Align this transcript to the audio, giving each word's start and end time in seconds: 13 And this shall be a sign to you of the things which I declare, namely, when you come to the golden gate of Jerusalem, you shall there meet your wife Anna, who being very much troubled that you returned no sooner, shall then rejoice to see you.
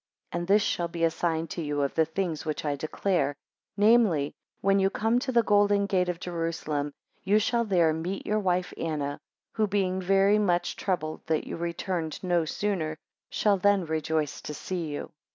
13 0.31 0.39
And 0.41 0.47
this 0.47 0.63
shall 0.63 0.87
be 0.87 1.03
a 1.03 1.11
sign 1.11 1.45
to 1.49 1.61
you 1.61 1.83
of 1.83 1.93
the 1.93 2.05
things 2.05 2.43
which 2.43 2.65
I 2.65 2.75
declare, 2.75 3.35
namely, 3.77 4.33
when 4.59 4.79
you 4.79 4.89
come 4.89 5.19
to 5.19 5.31
the 5.31 5.43
golden 5.43 5.85
gate 5.85 6.09
of 6.09 6.19
Jerusalem, 6.19 6.91
you 7.23 7.37
shall 7.37 7.63
there 7.65 7.93
meet 7.93 8.25
your 8.25 8.39
wife 8.39 8.73
Anna, 8.77 9.19
who 9.53 9.67
being 9.67 10.01
very 10.01 10.39
much 10.39 10.75
troubled 10.75 11.21
that 11.27 11.45
you 11.45 11.55
returned 11.55 12.23
no 12.23 12.45
sooner, 12.45 12.97
shall 13.29 13.57
then 13.57 13.85
rejoice 13.85 14.41
to 14.41 14.55
see 14.55 14.87
you. 14.87 15.11